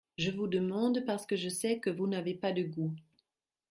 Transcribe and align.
Je 0.17 0.31
vous 0.31 0.47
demande 0.47 1.03
parce 1.05 1.27
que 1.27 1.35
je 1.35 1.47
sais 1.47 1.77
que 1.77 1.91
vous 1.91 2.07
n’avez 2.07 2.33
pas 2.33 2.53
de 2.53 2.63
goût… 2.63 2.95